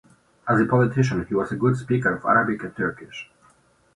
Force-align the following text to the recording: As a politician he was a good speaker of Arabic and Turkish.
As 0.49 0.59
a 0.59 0.65
politician 0.65 1.27
he 1.27 1.35
was 1.35 1.51
a 1.51 1.55
good 1.55 1.77
speaker 1.77 2.15
of 2.15 2.25
Arabic 2.25 2.63
and 2.63 2.75
Turkish. 2.75 3.29